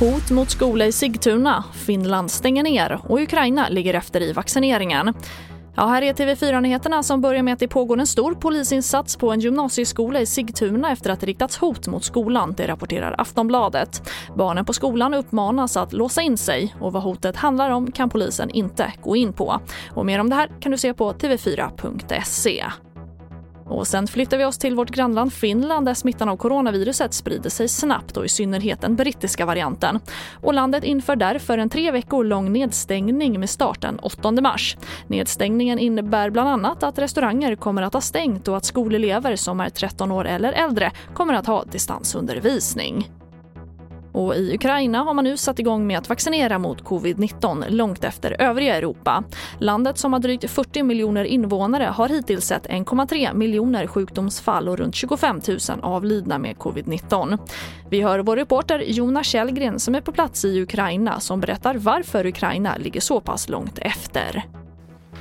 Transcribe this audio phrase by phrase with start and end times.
[0.00, 5.14] Hot mot skola i Sigtuna, Finland stänger ner och Ukraina ligger efter i vaccineringen.
[5.76, 9.40] Ja, här är TV4-nyheterna som börjar med att det pågår en stor polisinsats på en
[9.40, 14.10] gymnasieskola i Sigtuna efter att det riktats hot mot skolan, det rapporterar Aftonbladet.
[14.34, 18.50] Barnen på skolan uppmanas att låsa in sig och vad hotet handlar om kan polisen
[18.50, 19.60] inte gå in på.
[19.90, 22.64] Och mer om det här kan du se på tv4.se.
[23.68, 27.68] Och sen flyttar vi oss till vårt grannland Finland där smittan av coronaviruset sprider sig
[27.68, 30.00] snabbt och i synnerhet den brittiska varianten.
[30.40, 34.76] Och landet inför därför en tre veckor lång nedstängning med start den 8 mars.
[35.06, 39.70] Nedstängningen innebär bland annat att restauranger kommer att ha stängt och att skolelever som är
[39.70, 43.10] 13 år eller äldre kommer att ha distansundervisning.
[44.16, 48.42] Och I Ukraina har man nu satt igång med att vaccinera mot covid-19 långt efter
[48.42, 49.24] övriga Europa.
[49.58, 54.94] Landet som har drygt 40 miljoner invånare har hittills sett 1,3 miljoner sjukdomsfall och runt
[54.94, 57.38] 25 000 avlidna med covid-19.
[57.90, 62.26] Vi hör vår reporter Jonas Källgren som är på plats i Ukraina som berättar varför
[62.26, 64.44] Ukraina ligger så pass långt efter.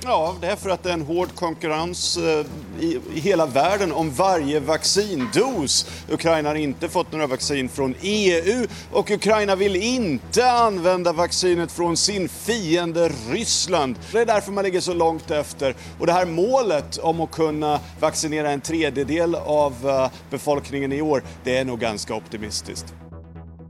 [0.07, 2.45] Ja, det är för att det är en hård konkurrens eh,
[2.79, 5.85] i, hela världen om varje vaccindos.
[6.11, 11.97] Ukraina har inte fått några vaccin från EU och Ukraina vill inte använda vaccinet från
[11.97, 13.95] sin fiende Ryssland.
[14.11, 15.75] Det är därför man ligger så långt efter.
[15.99, 21.23] Och det här målet om att kunna vaccinera en tredjedel av eh, befolkningen i år,
[21.43, 23.04] det är nog ganska optimistiskt.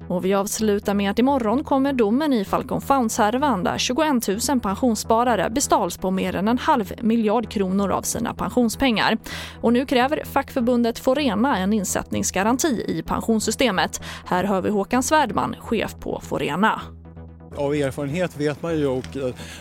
[0.08, 5.50] Och vi avslutar med att imorgon kommer domen i Falcon Funds-härvan där 21 000 pensionssparare
[5.50, 9.18] bestals på mer än en halv miljard kronor av sina pensionspengar.
[9.62, 14.02] Och nu kräver fackförbundet Forena en insättningsgaranti i pensionssystemet.
[14.26, 16.82] Här hör vi Håkan Svärdman, chef på Forena
[17.58, 19.02] av erfarenhet vet man ju eh,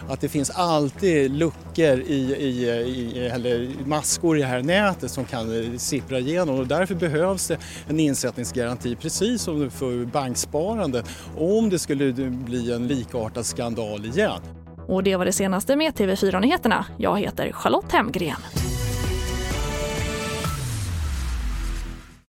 [0.09, 5.25] att det finns alltid luckor i, i, i, eller maskor i det här nätet som
[5.25, 11.03] kan eh, sippra igenom och därför behövs det en insättningsgaranti precis som för banksparande
[11.37, 14.41] om det skulle bli en likartad skandal igen.
[14.89, 16.87] Och det var det senaste med TV4 Nyheterna.
[16.99, 18.64] Jag heter Charlotte Hemgren.